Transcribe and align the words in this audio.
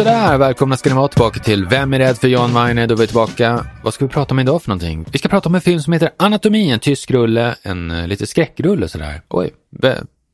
Sådär, 0.00 0.38
välkomna 0.38 0.76
ska 0.76 0.88
ni 0.88 0.96
vara 0.96 1.08
tillbaka 1.08 1.40
till 1.40 1.66
Vem 1.66 1.92
är 1.92 1.98
rädd 1.98 2.18
för 2.18 2.28
John 2.28 2.54
Weiner 2.54 2.86
Då 2.86 2.94
är 2.94 2.98
vi 2.98 3.06
tillbaka. 3.06 3.66
Vad 3.82 3.94
ska 3.94 4.04
vi 4.04 4.08
prata 4.12 4.34
om 4.34 4.38
idag 4.38 4.62
för 4.62 4.68
någonting? 4.68 5.06
Vi 5.12 5.18
ska 5.18 5.28
prata 5.28 5.48
om 5.48 5.54
en 5.54 5.60
film 5.60 5.80
som 5.80 5.92
heter 5.92 6.10
Anatomi, 6.16 6.70
en 6.70 6.78
tysk 6.78 7.10
rulle, 7.10 7.54
en 7.62 7.90
uh, 7.90 8.08
lite 8.08 8.26
skräckrulle 8.26 8.88
sådär. 8.88 9.22
Oj, 9.28 9.50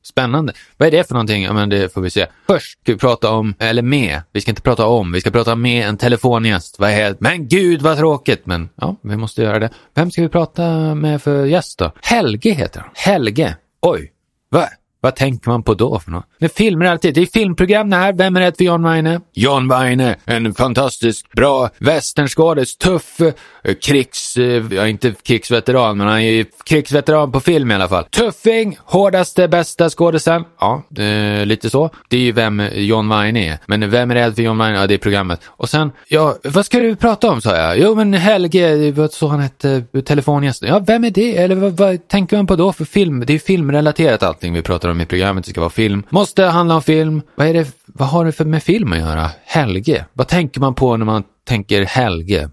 spännande. 0.05 0.53
Vad 0.77 0.87
är 0.87 0.91
det 0.91 1.09
för 1.09 1.15
någonting? 1.15 1.43
Ja, 1.43 1.53
men 1.53 1.69
det 1.69 1.93
får 1.95 2.01
vi 2.01 2.11
se. 2.11 2.27
Först 2.47 2.81
ska 2.83 2.93
vi 2.93 2.99
prata 2.99 3.31
om, 3.31 3.55
eller 3.59 3.83
med, 3.83 4.21
vi 4.33 4.41
ska 4.41 4.51
inte 4.51 4.63
prata 4.63 4.87
om, 4.87 5.13
vi 5.13 5.21
ska 5.21 5.31
prata 5.31 5.55
med 5.55 5.89
en 5.89 5.97
telefongäst. 5.97 6.79
Vad 6.79 6.91
är 6.91 7.17
Men 7.19 7.49
gud 7.49 7.83
vad 7.83 7.99
tråkigt! 7.99 8.47
Men 8.47 8.69
ja, 8.75 8.97
vi 9.03 9.17
måste 9.17 9.43
göra 9.43 9.59
det. 9.59 9.71
Vem 9.95 10.11
ska 10.11 10.23
vi 10.23 10.29
prata 10.29 10.95
med 10.95 11.23
för 11.23 11.45
gäst 11.45 11.79
då? 11.79 11.93
Helge 12.03 12.53
heter 12.53 12.81
han. 12.81 12.91
Helge. 12.95 13.57
Oj, 13.81 14.13
vad? 14.49 14.69
Vad 15.01 15.17
tänker 15.17 15.51
man 15.51 15.63
på 15.63 15.75
då 15.75 15.99
för 15.99 16.11
något? 16.11 16.25
Det 16.39 16.45
är 16.45 16.49
filmer 16.49 16.87
alltid. 16.87 17.15
Det 17.15 17.21
är 17.21 17.27
filmprogram 17.27 17.91
det 17.91 17.97
här. 17.97 18.13
Vem 18.13 18.37
är 18.37 18.41
rädd 18.41 18.57
för 18.57 18.65
John 18.65 18.83
Weine? 18.83 19.21
John 19.35 19.69
Weine, 19.69 20.17
en 20.25 20.55
fantastisk, 20.55 21.33
bra 21.33 21.71
westernskådis, 21.79 22.77
tuff 22.77 23.21
eh, 23.21 23.75
krigs... 23.83 24.37
Eh, 24.37 24.65
ja, 24.71 24.89
inte 24.89 25.15
krigsveteran, 25.23 25.99
men 25.99 26.07
han 26.07 26.21
är 26.21 26.47
krigsveteran 26.65 27.33
på 27.33 27.41
film 27.41 27.71
i 27.71 27.75
alla 27.75 27.89
fall. 27.89 28.05
Tuffing, 28.05 28.79
hårdaste, 28.85 29.49
bästa 29.49 29.91
skådisen. 29.91 30.45
Ja, 30.61 30.83
eh, 30.99 31.47
lite 31.47 31.71
så. 31.71 31.91
Det 32.09 32.17
är 32.17 32.21
ju 32.21 32.33
vem 32.33 32.63
John 32.75 33.09
Weine 33.09 33.37
är. 33.37 33.59
Men 33.67 33.91
vem 33.91 34.11
är 34.11 34.15
rädd 34.15 34.35
för 34.35 34.43
John 34.43 34.59
Weine? 34.59 34.77
Ja, 34.79 34.87
det 34.87 34.95
är 34.95 34.99
programmet. 34.99 35.41
Och 35.47 35.71
sen, 35.71 35.93
ja, 36.09 36.37
vad 36.45 36.67
ska 36.67 36.79
du 36.79 36.97
prata 36.97 37.31
om, 37.31 37.41
sa 37.41 37.57
jag. 37.57 37.79
Jo, 37.79 37.95
men 37.95 38.15
Helge, 38.15 38.93
vad 38.93 39.13
så 39.13 39.29
han 39.29 39.41
hette, 39.41 39.83
telefongästen. 40.05 40.69
Ja, 40.69 40.79
vem 40.87 41.05
är 41.05 41.11
det? 41.11 41.37
Eller 41.37 41.55
vad, 41.55 41.77
vad 41.77 42.09
tänker 42.09 42.37
man 42.37 42.47
på 42.47 42.57
då 42.57 42.73
för 42.73 42.85
film? 42.85 43.25
Det 43.27 43.35
är 43.35 43.39
filmrelaterat 43.39 44.23
allting 44.23 44.55
vi 44.55 44.63
pratar 44.63 44.86
pratar 44.87 44.91
om 44.93 45.01
i 45.01 45.07
programmet, 45.07 45.45
det 45.45 45.51
ska 45.51 45.61
vara 45.61 45.71
film. 45.71 46.03
Måste 46.11 46.45
handla 46.45 46.75
om 46.75 46.83
film. 46.83 47.23
Vad, 47.37 47.47
är 47.47 47.55
det, 47.55 47.73
vad 47.87 48.09
har 48.09 48.25
det 48.25 48.33
för 48.33 48.45
med 48.45 48.63
film 48.63 48.93
att 48.93 48.99
göra? 48.99 49.31
Helge. 49.45 50.07
Vad 50.13 50.29
tänker 50.29 50.61
man 50.61 50.75
på 50.75 50.97
när 50.97 51.05
man 51.05 51.25
tänker 51.45 51.85
Helge? 51.85 52.51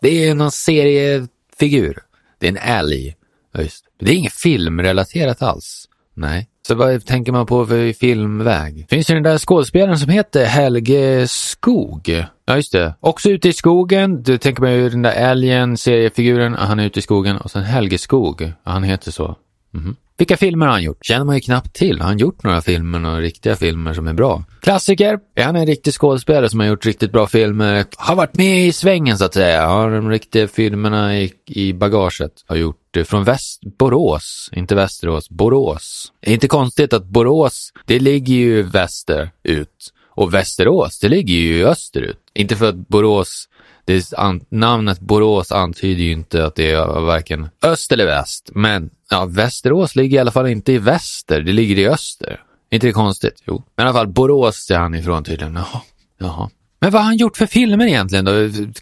Det 0.00 0.28
är 0.28 0.34
någon 0.34 0.50
seriefigur. 0.50 1.98
Det 2.38 2.46
är 2.46 2.50
en 2.50 2.56
älg. 2.56 3.14
Ja, 3.54 3.62
just. 3.62 3.84
Det 4.00 4.10
är 4.10 4.14
inget 4.14 4.32
filmrelaterat 4.32 5.42
alls. 5.42 5.88
Nej. 6.14 6.48
Så 6.66 6.74
vad 6.74 7.06
tänker 7.06 7.32
man 7.32 7.46
på 7.46 7.66
för 7.66 7.92
filmväg? 7.92 8.86
Finns 8.90 9.06
det 9.06 9.14
den 9.14 9.22
där 9.22 9.38
skådespelaren 9.38 9.98
som 9.98 10.08
heter 10.08 10.44
Helge 10.44 11.28
Skog? 11.28 12.24
Ja, 12.46 12.56
just 12.56 12.72
det. 12.72 12.94
Också 13.00 13.30
ute 13.30 13.48
i 13.48 13.52
skogen. 13.52 14.22
Du 14.22 14.38
tänker 14.38 14.62
man 14.62 14.72
ju 14.72 14.88
den 14.88 15.02
där 15.02 15.12
älgen, 15.12 15.76
seriefiguren, 15.76 16.54
han 16.54 16.80
är 16.80 16.86
ute 16.86 16.98
i 16.98 17.02
skogen. 17.02 17.36
Och 17.36 17.50
sen 17.50 17.62
Helge 17.62 17.98
Skog, 17.98 18.52
han 18.64 18.82
heter 18.82 19.10
så. 19.10 19.36
Mm 19.74 19.86
-hmm. 19.86 19.96
Vilka 20.18 20.36
filmer 20.36 20.66
har 20.66 20.72
han 20.72 20.82
gjort? 20.82 21.06
Känner 21.06 21.24
man 21.24 21.34
ju 21.34 21.40
knappt 21.40 21.74
till. 21.74 22.00
Har 22.00 22.06
han 22.06 22.18
gjort 22.18 22.42
några 22.42 22.60
filmer, 22.60 22.98
några 22.98 23.20
riktiga 23.20 23.56
filmer 23.56 23.94
som 23.94 24.06
är 24.06 24.12
bra? 24.12 24.44
Klassiker. 24.60 25.18
Är 25.34 25.44
han 25.44 25.56
en 25.56 25.66
riktig 25.66 25.94
skådespelare 25.94 26.48
som 26.48 26.60
har 26.60 26.66
gjort 26.66 26.86
riktigt 26.86 27.12
bra 27.12 27.26
filmer? 27.26 27.84
Har 27.96 28.14
varit 28.16 28.36
med 28.36 28.66
i 28.66 28.72
svängen 28.72 29.18
så 29.18 29.24
att 29.24 29.34
säga. 29.34 29.66
Har 29.66 29.90
de 29.90 30.10
riktiga 30.10 30.48
filmerna 30.48 31.18
i, 31.18 31.32
i 31.46 31.72
bagaget. 31.72 32.32
Har 32.46 32.56
gjort 32.56 32.76
det 32.90 33.04
från 33.04 33.24
väst, 33.24 33.60
Borås, 33.78 34.50
inte 34.52 34.74
Västerås, 34.74 35.30
Borås. 35.30 36.12
Det 36.20 36.30
är 36.30 36.34
inte 36.34 36.48
konstigt 36.48 36.92
att 36.92 37.04
Borås, 37.04 37.72
det 37.86 37.98
ligger 37.98 38.34
ju 38.34 38.62
väster 38.62 39.30
ut. 39.42 39.92
Och 40.18 40.34
Västerås, 40.34 40.98
det 40.98 41.08
ligger 41.08 41.34
ju 41.34 41.66
österut. 41.66 42.18
Inte 42.34 42.56
för 42.56 42.68
att 42.68 42.88
Borås 42.88 43.48
det 43.84 44.12
namnet 44.48 45.00
Borås 45.00 45.52
antyder 45.52 46.02
ju 46.02 46.12
inte 46.12 46.46
att 46.46 46.54
det 46.54 46.70
är 46.70 47.00
varken 47.00 47.48
öst 47.62 47.92
eller 47.92 48.06
väst, 48.06 48.50
men 48.54 48.90
ja, 49.10 49.24
Västerås 49.24 49.96
ligger 49.96 50.16
i 50.16 50.20
alla 50.20 50.30
fall 50.30 50.46
inte 50.46 50.72
i 50.72 50.78
väster, 50.78 51.40
det 51.40 51.52
ligger 51.52 51.78
i 51.78 51.88
öster. 51.88 52.40
Inte 52.70 52.86
det 52.86 52.92
konstigt? 52.92 53.42
Jo. 53.46 53.62
Men 53.76 53.86
i 53.86 53.88
alla 53.88 53.98
fall 53.98 54.08
Borås 54.08 54.70
är 54.70 54.78
han 54.78 54.94
ifrån 54.94 55.24
tydligen. 55.24 55.54
Jaha. 55.54 55.80
Jaha. 56.18 56.50
Men 56.80 56.90
vad 56.90 57.02
har 57.02 57.06
han 57.06 57.16
gjort 57.16 57.36
för 57.36 57.46
filmer 57.46 57.86
egentligen 57.86 58.24
då? 58.24 58.32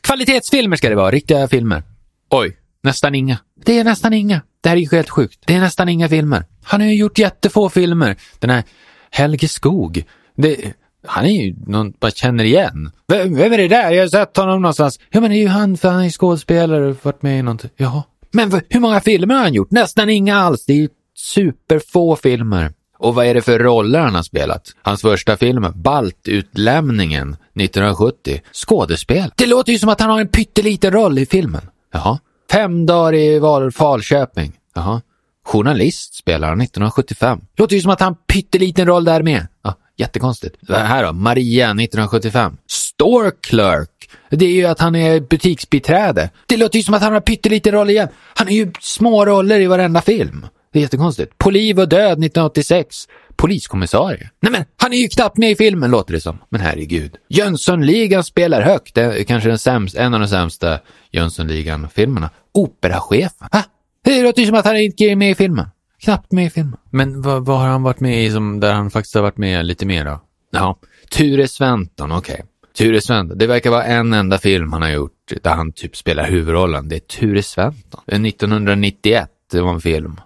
Kvalitetsfilmer 0.00 0.77
ska 0.77 0.89
det 0.89 0.97
vara, 0.97 1.10
riktiga 1.10 1.49
filmer. 1.49 1.83
Oj, 2.31 2.56
nästan 2.83 3.15
inga. 3.15 3.39
Det 3.65 3.78
är 3.78 3.84
nästan 3.84 4.12
inga. 4.12 4.43
Det 4.62 4.69
här 4.69 4.77
är 4.77 4.81
ju 4.81 4.89
helt 4.93 5.10
sjukt. 5.10 5.41
Det 5.47 5.55
är 5.55 5.60
nästan 5.60 5.89
inga 5.89 6.09
filmer. 6.09 6.44
Han 6.65 6.81
har 6.81 6.89
ju 6.89 6.97
gjort 6.97 7.19
jättefå 7.19 7.69
filmer. 7.69 8.16
Den 8.39 8.50
här 8.50 8.65
Helge 9.10 9.49
Skog. 9.49 10.05
Det, 10.37 10.75
han 11.09 11.25
är 11.25 11.44
ju 11.44 11.55
någon 11.67 11.93
man 12.00 12.11
känner 12.11 12.44
igen. 12.44 12.91
Vem, 13.09 13.34
vem, 13.34 13.53
är 13.53 13.59
det 13.59 13.69
där? 13.69 13.91
Jag 13.91 14.03
har 14.03 14.09
sett 14.09 14.37
honom 14.37 14.62
någonstans. 14.62 15.00
Ja, 15.11 15.21
men 15.21 15.31
det 15.31 15.37
är 15.37 15.41
ju 15.41 15.49
han, 15.49 15.77
för 15.77 15.89
han 15.89 16.05
är 16.05 16.11
skådespelare 16.11 16.87
och 16.87 16.97
varit 17.03 17.22
med 17.22 17.39
i 17.39 17.43
någonting. 17.43 17.71
Jaha. 17.77 18.03
Men 18.31 18.61
hur 18.69 18.81
många 18.81 19.00
filmer 19.00 19.34
har 19.34 19.43
han 19.43 19.55
gjort? 19.55 19.71
Nästan 19.71 20.11
inga 20.11 20.37
alls. 20.37 20.65
Det 20.66 20.72
är 20.72 20.77
ju 20.77 20.89
superfå 21.16 22.16
filmer. 22.16 22.72
Och 22.99 23.15
vad 23.15 23.27
är 23.27 23.34
det 23.34 23.43
för 23.43 23.59
roller 23.59 24.00
han 24.00 24.15
har 24.15 24.22
spelat? 24.22 24.62
Hans 24.83 25.03
första 25.03 25.37
film, 25.37 25.66
Baltutlämningen, 25.75 27.37
1970. 27.55 28.41
Skådespel. 28.53 29.33
Det 29.37 29.47
låter 29.47 29.72
ju 29.72 29.78
som 29.78 29.89
att 29.89 30.00
han 30.00 30.11
har 30.11 30.21
en 30.21 30.28
pytteliten 30.28 30.93
roll 30.93 31.19
i 31.19 31.27
filmen. 31.27 31.62
Jaha. 31.93 32.19
Fem 32.50 32.87
dagar 32.87 33.15
i 33.15 33.39
Val 33.39 33.72
Falköping. 33.72 34.53
Jaha. 34.75 35.00
Journalist 35.45 36.15
spelar 36.15 36.49
han 36.49 36.61
1975. 36.61 37.41
Låter 37.56 37.77
ju 37.77 37.83
som 37.83 37.91
att 37.91 38.00
han 38.00 38.06
har 38.06 38.12
en 38.12 38.25
pytteliten 38.34 38.87
roll 38.87 39.05
där 39.05 39.22
med. 39.22 39.47
Ja, 39.62 39.75
jättekonstigt. 39.97 40.57
Det 40.61 40.79
här 40.79 41.05
då, 41.05 41.12
Maria 41.12 41.67
1975. 41.67 42.57
Store 42.67 43.31
clerk. 43.31 43.91
Det 44.31 44.45
är 44.45 44.53
ju 44.53 44.67
att 44.67 44.81
han 44.81 44.97
är 44.97 45.21
butiksbiträde. 45.21 46.31
Det 46.47 46.57
låter 46.57 46.79
ju 46.79 46.83
som 46.83 46.95
att 46.95 47.03
han 47.03 47.12
har 47.12 47.17
en 47.17 47.23
pytteliten 47.23 47.73
roll 47.73 47.91
igen. 47.91 48.09
Han 48.34 48.47
har 48.47 48.55
ju 48.55 48.73
små 48.81 49.25
roller 49.25 49.61
i 49.61 49.67
varenda 49.67 50.01
film. 50.01 50.47
Det 50.73 50.79
är 50.79 50.83
jättekonstigt. 50.83 51.39
På 51.39 51.51
liv 51.51 51.81
och 51.81 51.89
död 51.89 52.12
1986. 52.12 53.09
Poliskommissarie. 53.37 54.31
Nej 54.41 54.53
men, 54.53 54.65
han 54.77 54.93
är 54.93 54.97
ju 54.97 55.09
knappt 55.09 55.37
med 55.37 55.51
i 55.51 55.57
filmen 55.57 55.91
låter 55.91 56.15
det 56.15 56.21
som. 56.21 56.39
Men 56.49 56.61
herregud. 56.61 57.17
Jönssonligan 57.28 58.25
spelar 58.25 58.63
högt. 58.63 58.95
Det 58.95 59.03
är 59.03 59.25
kanske 59.25 59.49
den 59.49 59.59
sämsta, 59.59 60.01
en 60.01 60.15
av 60.15 60.21
de 60.21 60.28
sämsta 60.28 60.78
Jönssonligan-filmerna. 61.13 62.31
Operachefen. 62.55 63.49
Ha? 63.53 63.63
Det 64.05 64.23
låter 64.23 64.41
ju 64.41 64.47
som 64.47 64.57
att 64.57 64.65
han 64.65 64.77
inte 64.77 65.05
är 65.05 65.17
med 65.17 65.31
i 65.31 65.34
filmen. 65.34 65.67
Knappt 66.06 66.33
med 66.33 66.47
i 66.47 66.50
filmen. 66.50 66.77
Men 66.91 67.22
vad, 67.22 67.44
vad, 67.44 67.59
har 67.59 67.69
han 67.69 67.83
varit 67.83 68.00
med 68.00 68.25
i 68.25 68.31
som, 68.31 68.61
där 68.61 68.72
han 68.72 68.91
faktiskt 68.91 69.15
har 69.15 69.22
varit 69.22 69.37
med 69.37 69.67
lite 69.67 69.87
mer 69.87 70.05
då? 70.05 70.21
Ja, 70.50 70.78
Ture 71.11 71.49
Sventon, 71.49 72.12
okej. 72.12 72.34
Okay. 72.34 72.47
Ture 72.77 73.00
Sventon, 73.00 73.39
det 73.39 73.47
verkar 73.47 73.71
vara 73.71 73.84
en 73.84 74.12
enda 74.12 74.39
film 74.39 74.72
han 74.72 74.83
har 74.83 74.89
gjort 74.89 75.33
där 75.43 75.55
han 75.55 75.72
typ 75.72 75.97
spelar 75.97 76.31
huvudrollen. 76.31 76.89
Det 76.89 76.97
är 76.97 77.00
Ture 77.00 77.43
Sventon. 77.43 78.00
1991, 78.06 79.31
det 79.53 79.61
var 79.61 79.75
en 79.75 79.81
film. 79.81 80.21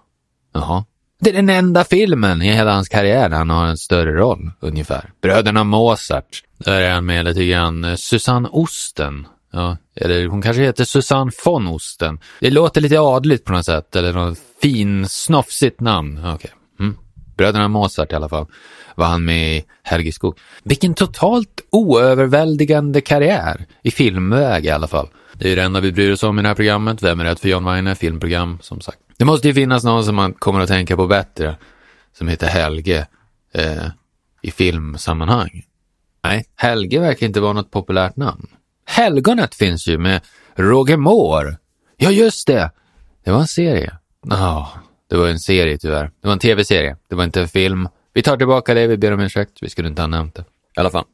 Jaha. 0.55 0.85
Det 1.21 1.31
är 1.31 1.35
den 1.35 1.49
enda 1.49 1.85
filmen 1.85 2.43
i 2.43 2.53
hela 2.53 2.73
hans 2.73 2.89
karriär 2.89 3.29
där 3.29 3.37
han 3.37 3.51
har 3.51 3.67
en 3.67 3.77
större 3.77 4.13
roll, 4.13 4.51
ungefär. 4.61 5.13
Bröderna 5.23 5.65
Mozart. 5.65 6.43
Där 6.59 6.81
är 6.81 6.91
han 6.91 7.07
med 7.07 7.25
lite 7.25 7.47
grann. 7.47 7.99
Susanne 7.99 8.49
Osten 8.49 9.27
Ja, 9.53 9.77
eller 9.95 10.27
hon 10.27 10.43
kanske 10.43 10.63
heter 10.63 10.85
Susanne 10.85 11.31
von 11.45 11.67
Osten. 11.67 12.19
Det 12.41 12.51
låter 12.51 12.81
lite 12.81 13.01
adligt 13.01 13.45
på 13.45 13.53
något 13.53 13.67
sätt, 13.67 13.97
eller 13.97 14.13
något 14.13 14.39
fin, 14.63 15.09
snofsigt 15.09 15.81
namn. 15.81 16.19
Okej. 16.19 16.33
Okay. 16.35 16.51
Mm. 16.81 16.97
Bröderna 17.37 17.69
Mozart 17.69 18.13
i 18.13 18.15
alla 18.15 18.29
fall 18.29 18.47
var 18.95 19.07
han 19.07 19.25
med 19.25 19.57
i 19.57 19.65
Helge 19.83 20.13
Skog. 20.13 20.39
Vilken 20.63 20.95
totalt 20.95 21.61
oöverväldigande 21.71 23.01
karriär, 23.01 23.67
i 23.83 23.91
filmväg 23.91 24.67
i 24.67 24.71
alla 24.71 24.87
fall. 24.87 25.09
Det 25.33 25.45
är 25.45 25.49
ju 25.49 25.55
det 25.55 25.63
enda 25.63 25.81
vi 25.81 25.93
bryr 25.93 26.13
oss 26.13 26.23
om 26.23 26.39
i 26.39 26.43
det 26.43 26.49
här 26.49 26.55
programmet. 26.55 27.03
Vem 27.03 27.21
är 27.21 27.25
rädd 27.25 27.39
för 27.39 27.49
John 27.49 27.65
Weiner? 27.65 27.95
Filmprogram, 27.95 28.59
som 28.61 28.81
sagt. 28.81 28.99
Det 29.17 29.25
måste 29.25 29.49
ju 29.49 29.55
finnas 29.55 29.85
någon 29.85 30.05
som 30.05 30.17
man 30.17 30.33
kommer 30.33 30.61
att 30.61 30.69
tänka 30.69 30.97
på 30.97 31.07
bättre, 31.07 31.57
som 32.19 32.29
heter 32.29 32.47
Helge, 32.47 33.07
eh, 33.55 33.87
i 34.43 34.51
filmsammanhang. 34.51 35.63
Nej, 36.25 36.45
Helge 36.57 37.01
verkar 37.01 37.27
inte 37.27 37.41
vara 37.41 37.53
något 37.53 37.71
populärt 37.71 38.17
namn. 38.17 38.47
Helgonet 38.91 39.55
finns 39.55 39.89
ju 39.89 39.99
med 39.99 40.21
Roger 40.57 40.97
Moore. 40.97 41.57
Ja, 41.97 42.11
just 42.11 42.47
det. 42.47 42.71
Det 43.25 43.31
var 43.31 43.41
en 43.41 43.47
serie. 43.47 43.97
Ja, 44.27 44.59
oh, 44.59 44.79
det 45.11 45.17
var 45.17 45.29
en 45.29 45.39
serie 45.39 45.79
tyvärr. 45.79 46.11
Det 46.21 46.27
var 46.27 46.33
en 46.33 46.39
tv-serie. 46.39 46.97
Det 47.09 47.15
var 47.15 47.25
inte 47.25 47.41
en 47.41 47.49
film. 47.49 47.89
Vi 48.13 48.23
tar 48.23 48.37
tillbaka 48.37 48.75
det, 48.75 48.87
vi 48.87 48.97
ber 48.97 49.13
om 49.13 49.21
ursäkt. 49.21 49.59
Vi 49.61 49.69
skulle 49.69 49.89
inte 49.89 50.03
ha 50.03 50.07
nämnt 50.07 50.35
det. 50.35 50.43
I 50.77 50.81
alla 50.81 50.91
fall. 50.91 51.05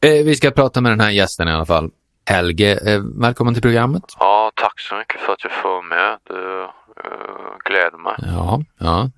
Eh, 0.00 0.24
vi 0.24 0.36
ska 0.36 0.50
prata 0.50 0.80
med 0.80 0.92
den 0.92 1.00
här 1.00 1.10
gästen 1.10 1.48
i 1.48 1.52
alla 1.52 1.66
fall. 1.66 1.90
Helge, 2.26 2.94
eh, 2.94 3.00
välkommen 3.20 3.54
till 3.54 3.62
programmet. 3.62 4.02
Ja, 4.18 4.52
tack 4.54 4.80
så 4.80 4.98
mycket 4.98 5.20
för 5.20 5.32
att 5.32 5.44
jag 5.44 5.52
får 5.52 5.82
med. 5.88 6.18
Det 6.28 6.34
uh, 6.34 7.56
gläder 7.64 7.98
mig. 7.98 8.14
Ja, 8.18 8.62
ja. 8.78 9.10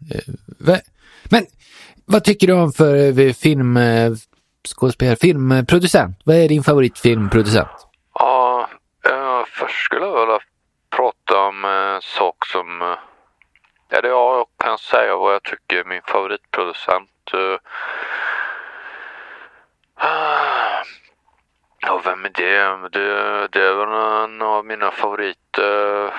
Eh, 0.71 0.79
men 1.25 1.47
vad 2.05 2.25
tycker 2.25 2.47
du 2.47 2.53
om 2.53 2.73
för 2.73 3.21
eh, 3.21 3.33
film, 3.33 3.77
eh, 3.77 4.13
skådespelare, 4.69 5.17
filmproducent? 5.17 6.21
Vad 6.25 6.37
är 6.37 6.49
din 6.49 6.63
favoritfilmproducent? 6.63 7.85
Först 9.65 9.85
skulle 9.85 10.07
jag 10.07 10.21
vilja 10.21 10.39
prata 10.91 11.39
om 11.41 11.65
eh, 11.65 11.71
en 11.71 12.03
sak 12.03 12.47
som... 12.47 12.83
Eh, 12.83 12.99
ja, 13.89 13.99
eller 13.99 14.09
ja, 14.09 14.37
jag 14.37 14.47
kan 14.69 14.79
säga 14.79 15.17
vad 15.17 15.35
jag 15.35 15.43
tycker 15.43 15.77
är 15.77 15.85
min 15.85 16.03
favoritproducent. 16.03 17.11
Eh, 17.35 17.59
ja, 21.81 22.01
vem 22.05 22.25
är 22.25 22.29
det? 22.29 22.89
Det, 22.89 23.49
det 23.49 23.63
är 23.63 23.75
väl 23.75 24.25
en 24.25 24.43
av 24.43 24.65
mina 24.65 24.91
favoriter. 24.91 26.15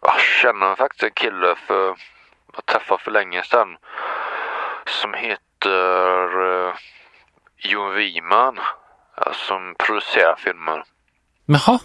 Jag 0.00 0.20
känner 0.20 0.74
faktiskt 0.74 1.02
en 1.02 1.10
kille 1.10 1.54
för 1.66 1.96
jag 2.54 2.66
träffade 2.66 3.02
för 3.02 3.10
länge 3.10 3.42
sedan 3.42 3.76
som 4.86 5.14
heter 5.14 6.74
Jon 7.56 7.94
Wiman. 7.94 8.60
som 9.32 9.74
producerar 9.78 10.36
filmer. 10.36 10.84
Jaha, 11.46 11.78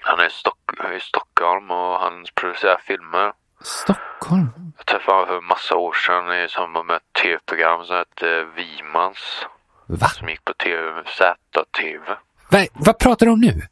han 0.00 0.20
är 0.20 0.26
i, 0.26 0.30
Stock- 0.30 0.96
i 0.96 1.00
Stockholm 1.00 1.70
och 1.70 2.00
han 2.00 2.24
producerar 2.34 2.80
filmer. 2.86 3.32
Stockholm. 3.60 4.48
Jag 4.76 4.86
träffade 4.86 5.18
honom 5.18 5.26
för 5.28 5.40
massa 5.40 5.76
år 5.76 5.92
sedan 5.92 6.44
i 6.44 6.48
samband 6.48 6.86
med 6.86 6.96
ett 6.96 7.12
tv-program 7.22 7.84
som 7.84 7.96
hette 7.96 8.44
Vimans. 8.56 9.46
Va? 9.86 10.06
Som 10.08 10.28
gick 10.28 10.44
på 10.44 10.52
TV, 10.54 11.02
ZTV. 11.06 12.04
Va? 12.50 12.66
Vad 12.72 12.98
pratar 12.98 13.26
du 13.26 13.32
om 13.32 13.40
nu? 13.40 13.62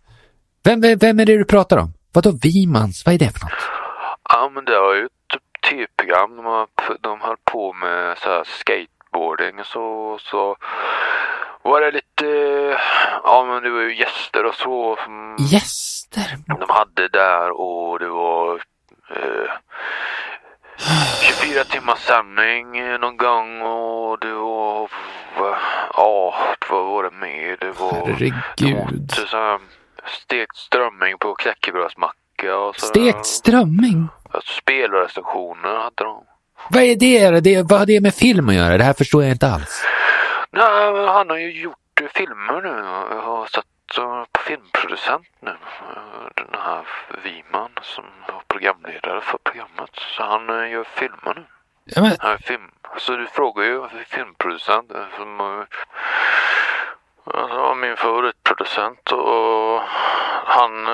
Vem, 0.64 0.80
vem, 0.80 1.20
är 1.20 1.26
det 1.26 1.38
du 1.38 1.44
pratar 1.44 1.76
om? 1.76 1.92
Vadå 2.12 2.30
Vimans? 2.42 3.06
Vad 3.06 3.14
är 3.14 3.18
det 3.18 3.30
för 3.38 3.40
något? 3.44 3.52
Ja 4.28 4.50
men 4.54 4.64
det 4.64 4.78
var 4.78 4.94
ju 4.94 5.04
ett 5.04 5.70
tv-program. 5.70 6.36
De, 7.00 7.20
höll 7.20 7.36
på 7.44 7.72
med 7.72 8.18
så 8.18 8.28
här 8.28 8.44
skateboarding 8.44 9.58
och 9.58 9.66
så. 9.66 10.18
så 10.20 10.56
var 11.62 11.80
det 11.80 11.90
lite, 11.90 12.26
ja 13.24 13.44
men 13.48 13.62
det 13.62 13.70
var 13.70 13.80
ju 13.80 13.96
gäster 13.96 14.44
och 14.46 14.54
så. 14.54 14.98
Gäster? 15.38 16.38
de 16.46 16.66
hade 16.68 17.08
där 17.08 17.60
och 17.60 17.98
det 17.98 18.08
var 18.08 18.54
eh, 19.10 19.50
24 21.22 21.64
timmars 21.64 21.98
sändning 21.98 22.78
eh, 22.78 22.98
någon 22.98 23.16
gång 23.16 23.60
och 23.62 24.18
det 24.18 24.32
var, 24.32 24.88
ja 25.94 26.34
vad 26.70 26.84
var 26.86 27.02
det 27.02 27.10
mer? 27.10 27.56
Det 27.60 27.80
var 27.80 28.06
Herregud. 28.06 29.10
så 29.10 29.36
här, 29.36 29.58
stekt 30.22 30.56
strömming 30.56 31.18
på 31.18 31.34
knäckebrödsmacka 31.34 32.56
och 32.56 32.76
så 32.76 32.86
Stekt 32.86 33.26
strömming? 33.26 34.08
Spelrecensioner 34.44 35.74
hade 35.74 36.04
de. 36.04 36.24
Vad 36.70 36.82
är 36.82 36.96
det? 36.96 37.40
det? 37.40 37.62
Vad 37.62 37.78
har 37.78 37.86
det 37.86 38.00
med 38.00 38.14
film 38.14 38.48
att 38.48 38.54
göra? 38.54 38.78
Det 38.78 38.84
här 38.84 38.92
förstår 38.92 39.22
jag 39.22 39.32
inte 39.32 39.48
alls. 39.48 39.82
Nej, 40.50 41.06
han 41.06 41.30
har 41.30 41.36
ju 41.36 41.60
gjort 41.60 41.78
filmer 42.14 42.62
nu. 42.62 42.84
Jag 43.16 43.22
har 43.22 43.46
sett 43.46 43.98
eh, 43.98 44.24
på 44.32 44.40
filmproducent 44.42 45.26
nu. 45.40 45.50
Eh, 45.50 46.28
Den 46.34 46.60
här 46.60 46.86
Wiman 47.22 47.70
som 47.82 48.04
var 48.28 48.42
programledare 48.48 49.20
för 49.20 49.38
programmet. 49.38 49.90
Så 50.16 50.22
han 50.22 50.50
eh, 50.50 50.70
gör 50.70 50.84
filmer 50.84 51.34
nu. 51.34 51.44
Ja, 51.84 52.02
men, 52.02 52.16
Han 52.18 52.32
är 52.32 52.38
film. 52.38 52.70
Så 52.98 53.16
du 53.16 53.26
frågar 53.26 53.64
ju 53.64 53.88
filmproducent. 54.06 54.92
Som, 55.16 55.38
var 57.34 57.74
min 57.74 57.96
favoritproducent 57.96 59.12
och 59.12 59.80
han... 60.44 60.86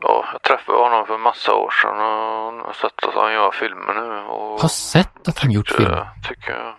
Ja, 0.00 0.24
jag 0.32 0.42
träffade 0.42 0.78
honom 0.78 1.06
för 1.06 1.14
en 1.14 1.20
massa 1.20 1.54
år 1.54 1.70
sedan 1.70 2.00
och 2.00 2.66
har 2.66 2.72
sett 2.72 3.04
att 3.04 3.14
han 3.14 3.32
gör 3.32 3.50
filmer 3.50 3.94
nu. 3.94 4.20
Och 4.24 4.60
har 4.60 4.68
sett 4.68 5.28
att 5.28 5.38
han 5.38 5.50
gjort 5.50 5.68
film. 5.68 5.90
det 5.90 6.28
tycker 6.28 6.50
jag 6.50 6.74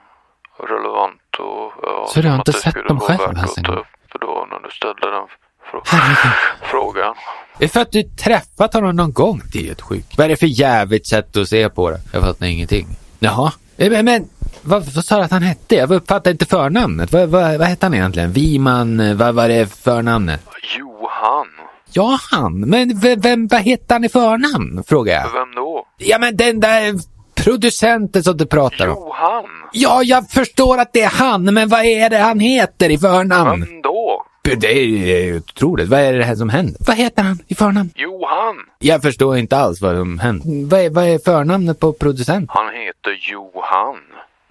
relevant 0.67 1.21
och 1.39 1.71
ja, 1.81 2.05
Så 2.09 2.21
du 2.21 2.27
har 2.29 2.35
inte 2.35 2.53
sett 2.53 2.87
dem 2.87 2.99
själv 2.99 3.19
gång? 3.19 3.75
upp 3.77 4.21
då 4.21 4.47
när 4.51 4.59
du 4.67 4.69
ställde 4.71 5.11
den 5.11 5.27
frågan. 6.61 7.15
Det 7.57 7.63
är 7.63 7.69
för 7.69 7.79
att 7.81 7.91
du 7.91 8.03
träffat 8.03 8.73
honom 8.73 8.95
någon 8.95 9.13
gång. 9.13 9.41
Det 9.53 9.59
är 9.59 9.63
helt 9.63 9.81
sjukt. 9.81 10.17
Vad 10.17 10.25
är 10.25 10.29
det 10.29 10.35
för 10.35 10.45
jävligt 10.45 11.07
sätt 11.07 11.37
att 11.37 11.49
se 11.49 11.69
på 11.69 11.89
det? 11.91 11.99
Jag 12.13 12.23
fattar 12.23 12.45
ingenting. 12.45 12.87
Jaha. 13.19 13.51
Eh, 13.77 13.91
Men, 13.91 14.05
men 14.05 14.29
vad, 14.61 14.83
vad 14.95 15.05
sa 15.05 15.17
du 15.17 15.23
att 15.23 15.31
han 15.31 15.43
hette? 15.43 15.75
Jag 15.75 15.91
uppfattar 15.91 16.31
inte 16.31 16.45
förnamnet. 16.45 17.11
Vad, 17.11 17.29
vad, 17.29 17.57
vad 17.57 17.67
hette 17.67 17.85
han 17.85 17.93
egentligen? 17.93 18.31
Viman, 18.31 18.99
eh, 18.99 19.15
vad 19.15 19.35
var 19.35 19.47
det 19.47 19.73
förnamnet? 19.83 20.41
Johan, 20.77 21.47
Ja, 21.95 22.19
han. 22.31 22.59
Men 22.59 22.99
vem, 22.99 23.19
vem, 23.21 23.47
vad 23.47 23.61
hette 23.61 23.93
han 23.93 24.03
i 24.03 24.09
förnamn? 24.09 24.83
Frågar 24.87 25.13
jag. 25.13 25.23
vem 25.31 25.55
då? 25.55 25.85
Ja, 25.97 26.17
men 26.19 26.37
den 26.37 26.59
där 26.59 26.93
producenten 27.35 28.23
som 28.23 28.37
du 28.37 28.45
pratar 28.45 28.87
om. 28.87 28.93
Johan, 28.95 29.45
Ja, 29.73 30.03
jag 30.03 30.29
förstår 30.29 30.77
att 30.77 30.93
det 30.93 31.01
är 31.01 31.09
han, 31.09 31.53
men 31.53 31.69
vad 31.69 31.85
är 31.85 32.09
det 32.09 32.17
han 32.17 32.39
heter 32.39 32.89
i 32.89 32.97
förnamn? 32.97 33.61
vem 33.61 33.81
då? 33.81 34.25
Det 34.57 34.67
är 34.67 34.83
ju 34.83 35.37
otroligt. 35.37 35.89
Vad 35.89 35.99
är 35.99 36.13
det 36.13 36.23
här 36.23 36.35
som 36.35 36.49
händer? 36.49 36.75
Vad 36.79 36.95
heter 36.97 37.23
han 37.23 37.39
i 37.47 37.55
förnamn? 37.55 37.89
Johan, 37.95 38.55
Jag 38.79 39.01
förstår 39.01 39.37
inte 39.37 39.57
alls 39.57 39.81
vad 39.81 39.95
som 39.97 40.19
händer. 40.19 40.65
Vad 40.69 40.79
är, 40.79 40.89
vad 40.89 41.05
är 41.05 41.19
förnamnet 41.25 41.79
på 41.79 41.93
producent? 41.93 42.49
han 42.53 42.65
heter 42.73 43.31
Johan 43.31 43.95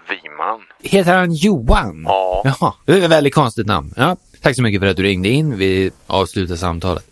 Wiman. 0.08 0.60
Heter 0.82 1.16
han 1.16 1.32
Johan? 1.34 2.02
Ja. 2.08 2.42
Jaha, 2.44 2.72
det 2.86 2.92
är 2.92 2.98
ett 3.04 3.10
väldigt 3.10 3.34
konstigt 3.34 3.66
namn. 3.66 3.94
Ja, 3.96 4.16
tack 4.42 4.56
så 4.56 4.62
mycket 4.62 4.80
för 4.80 4.86
att 4.88 4.96
du 4.96 5.02
ringde 5.02 5.28
in. 5.28 5.58
Vi 5.58 5.90
avslutar 6.06 6.56
samtalet. 6.56 7.04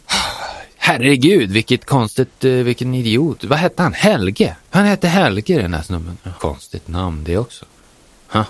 Herregud, 0.83 1.51
vilket 1.51 1.85
konstigt, 1.85 2.45
eh, 2.45 2.53
vilken 2.53 2.95
idiot. 2.95 3.45
Vad 3.45 3.59
hette 3.59 3.83
han? 3.83 3.93
Helge? 3.93 4.57
Han 4.71 4.85
hette 4.85 5.09
Helge 5.09 5.63
den 5.63 5.75
här 5.75 5.83
snubben. 5.83 6.19
Konstigt 6.39 6.89
namn 6.89 7.25
det 7.25 7.39
också. 7.39 7.65
Ha. 8.33 8.45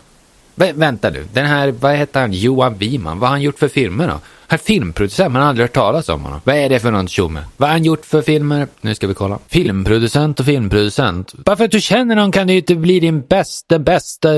Vä 0.54 0.72
vänta 0.72 1.10
du, 1.10 1.26
den 1.32 1.46
här, 1.46 1.74
vad 1.80 1.92
hette 1.92 2.18
han? 2.18 2.32
Johan 2.32 2.74
Wiman. 2.74 3.18
Vad 3.18 3.28
har 3.28 3.34
han 3.34 3.42
gjort 3.42 3.58
för 3.58 3.68
filmer 3.68 4.06
då? 4.06 4.12
Han 4.12 4.20
är 4.48 4.64
filmproducent, 4.64 5.32
man 5.32 5.42
har 5.42 5.48
aldrig 5.48 5.64
hört 5.64 5.74
talas 5.74 6.08
om 6.08 6.24
honom. 6.24 6.40
Vad 6.44 6.56
är 6.56 6.68
det 6.68 6.80
för 6.80 6.90
någon 6.90 7.08
tjomme? 7.08 7.44
Vad 7.56 7.68
har 7.68 7.74
han 7.74 7.84
gjort 7.84 8.06
för 8.06 8.22
filmer? 8.22 8.68
Nu 8.80 8.94
ska 8.94 9.06
vi 9.06 9.14
kolla. 9.14 9.38
Filmproducent 9.48 10.40
och 10.40 10.46
filmproducent. 10.46 11.32
Bara 11.32 11.56
för 11.56 11.64
att 11.64 11.70
du 11.70 11.80
känner 11.80 12.16
någon 12.16 12.32
kan 12.32 12.46
du 12.46 12.52
ju 12.52 12.58
inte 12.58 12.74
bli 12.74 13.00
din 13.00 13.20
bästa, 13.20 13.78
bästa 13.78 14.28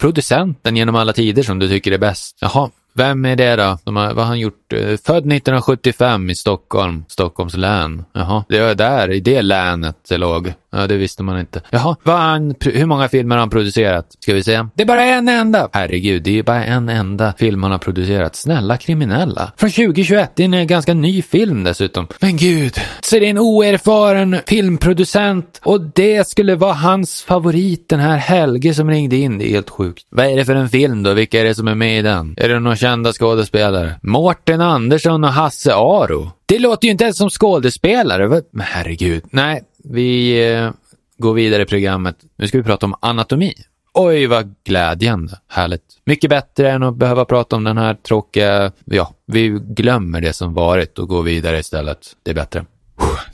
producenten 0.00 0.76
genom 0.76 0.94
alla 0.94 1.12
tider 1.12 1.42
som 1.42 1.58
du 1.58 1.68
tycker 1.68 1.92
är 1.92 1.98
bäst. 1.98 2.36
Jaha, 2.40 2.70
vem 2.94 3.24
är 3.24 3.36
det 3.36 3.56
då? 3.56 3.78
De 3.84 3.96
har, 3.96 4.06
vad 4.06 4.16
har 4.16 4.24
han 4.24 4.40
gjort? 4.40 4.61
Eh, 4.72 4.96
född 4.96 5.32
1975 5.32 6.30
i 6.30 6.34
Stockholm, 6.34 7.04
Stockholms 7.08 7.56
län. 7.56 8.04
Jaha, 8.12 8.44
det 8.48 8.60
var 8.60 8.74
där, 8.74 9.10
i 9.10 9.20
det 9.20 9.42
länet 9.42 9.96
det 10.08 10.18
låg. 10.18 10.52
Ja, 10.74 10.86
det 10.86 10.96
visste 10.96 11.22
man 11.22 11.40
inte. 11.40 11.62
Jaha, 11.70 11.96
vad 12.02 12.18
han, 12.18 12.54
hur 12.60 12.86
många 12.86 13.08
filmer 13.08 13.36
har 13.36 13.40
han 13.40 13.50
producerat? 13.50 14.06
Ska 14.20 14.34
vi 14.34 14.42
se. 14.42 14.66
Det 14.74 14.82
är 14.82 14.86
bara 14.86 15.04
en 15.04 15.28
enda! 15.28 15.68
Herregud, 15.72 16.22
det 16.22 16.30
är 16.30 16.34
ju 16.34 16.42
bara 16.42 16.64
en 16.64 16.88
enda 16.88 17.32
film 17.38 17.62
han 17.62 17.72
har 17.72 17.78
producerat. 17.78 18.36
Snälla 18.36 18.76
kriminella. 18.76 19.52
Från 19.56 19.70
2021, 19.70 20.32
det 20.36 20.42
är 20.42 20.44
en 20.44 20.54
eh, 20.54 20.64
ganska 20.64 20.94
ny 20.94 21.22
film 21.22 21.64
dessutom. 21.64 22.06
Men 22.20 22.36
gud, 22.36 22.74
så 23.00 23.18
det 23.18 23.26
är 23.26 23.30
en 23.30 23.38
oerfaren 23.38 24.36
filmproducent 24.46 25.60
och 25.62 25.80
det 25.80 26.28
skulle 26.28 26.54
vara 26.56 26.72
hans 26.72 27.22
favorit, 27.22 27.88
den 27.88 28.00
här 28.00 28.16
Helge 28.16 28.74
som 28.74 28.90
ringde 28.90 29.16
in. 29.16 29.38
Det 29.38 29.48
är 29.48 29.50
helt 29.50 29.70
sjukt. 29.70 30.06
Vad 30.10 30.26
är 30.26 30.36
det 30.36 30.44
för 30.44 30.54
en 30.54 30.68
film 30.68 31.02
då? 31.02 31.14
Vilka 31.14 31.40
är 31.40 31.44
det 31.44 31.54
som 31.54 31.68
är 31.68 31.74
med 31.74 31.98
i 31.98 32.02
den? 32.02 32.34
Är 32.36 32.48
det 32.48 32.60
några 32.60 32.76
kända 32.76 33.12
skådespelare? 33.12 33.94
Mårten 34.02 34.60
Andersson 34.62 35.24
och 35.24 35.32
Hasse 35.32 35.74
Aro. 35.74 36.30
Det 36.46 36.58
låter 36.58 36.86
ju 36.86 36.92
inte 36.92 37.04
ens 37.04 37.16
som 37.16 37.30
skådespelare. 37.30 38.42
Men 38.50 38.66
herregud. 38.66 39.24
Nej, 39.30 39.62
vi 39.84 40.42
eh, 40.52 40.70
går 41.18 41.34
vidare 41.34 41.62
i 41.62 41.66
programmet. 41.66 42.16
Nu 42.36 42.48
ska 42.48 42.58
vi 42.58 42.64
prata 42.64 42.86
om 42.86 42.94
anatomi. 43.00 43.54
Oj, 43.94 44.26
vad 44.26 44.54
glädjande. 44.64 45.38
Härligt. 45.48 45.82
Mycket 46.04 46.30
bättre 46.30 46.70
än 46.70 46.82
att 46.82 46.96
behöva 46.96 47.24
prata 47.24 47.56
om 47.56 47.64
den 47.64 47.78
här 47.78 47.94
tråkiga... 47.94 48.72
Ja, 48.84 49.14
vi 49.26 49.48
glömmer 49.48 50.20
det 50.20 50.32
som 50.32 50.54
varit 50.54 50.98
och 50.98 51.08
går 51.08 51.22
vidare 51.22 51.58
istället. 51.58 52.16
Det 52.22 52.30
är 52.30 52.34
bättre. 52.34 52.64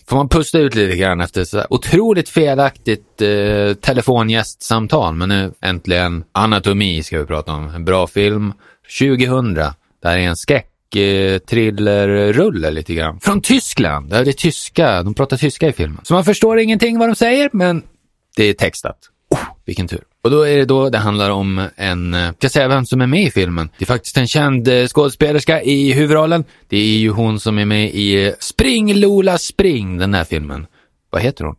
Får 0.07 0.17
man 0.17 0.29
pusta 0.29 0.59
ut 0.59 0.75
lite 0.75 0.97
grann 0.97 1.21
efter 1.21 1.45
så 1.45 1.57
här 1.57 1.73
otroligt 1.73 2.29
felaktigt 2.29 3.23
eh, 3.23 3.75
telefongästsamtal. 3.75 5.15
Men 5.15 5.29
nu 5.29 5.53
äntligen 5.61 6.25
Anatomi 6.33 7.03
ska 7.03 7.19
vi 7.19 7.27
prata 7.27 7.53
om. 7.53 7.69
En 7.69 7.85
bra 7.85 8.07
film. 8.07 8.53
2000. 9.01 9.55
Det 9.55 9.75
här 10.05 10.19
är 10.19 10.23
en 10.23 10.37
skräck 10.37 10.71
eh, 10.97 11.39
thrillerrulle 11.39 12.71
lite 12.71 12.95
grann. 12.95 13.21
Från 13.21 13.41
Tyskland. 13.41 14.11
Det 14.11 14.19
är 14.19 14.33
tyska. 14.33 15.03
De 15.03 15.15
pratar 15.15 15.37
tyska 15.37 15.69
i 15.69 15.73
filmen. 15.73 16.01
Så 16.03 16.15
man 16.15 16.25
förstår 16.25 16.59
ingenting 16.59 16.99
vad 16.99 17.09
de 17.09 17.15
säger, 17.15 17.51
men 17.53 17.83
det 18.37 18.45
är 18.45 18.53
textat. 18.53 18.99
Oh, 19.31 19.45
vilken 19.65 19.89
tur. 19.89 20.03
Och 20.23 20.31
då 20.31 20.43
är 20.43 20.57
det 20.57 20.65
då 20.65 20.91
det 20.91 20.99
handlar 20.99 21.31
om 21.31 21.69
en, 21.77 22.15
eh, 22.15 22.29
ska 22.31 22.37
jag 22.41 22.53
säga 22.53 22.69
vem 22.69 22.87
som 22.87 23.01
är 23.01 23.07
med 23.07 23.23
i 23.23 23.31
filmen? 23.31 23.71
Det 23.79 23.85
är 23.85 23.87
faktiskt 23.87 24.17
en 24.17 24.29
känd 24.29 24.69
eh, 24.69 24.87
skådespelerska 24.87 25.63
i 25.63 25.93
huvudrollen. 25.93 26.45
Det 26.69 26.77
är 26.77 26.99
ju 26.99 27.11
hon 27.11 27.41
som 27.41 27.59
är 27.59 27.65
med 27.65 27.95
i 27.95 28.27
eh, 28.27 28.33
Spring 28.39 28.95
Lola 28.95 29.39
Spring, 29.39 29.99
den 29.99 30.15
här 30.15 30.25
filmen. 30.25 30.67
Vad 31.11 31.23
heter 31.23 31.45
hon? 31.45 31.57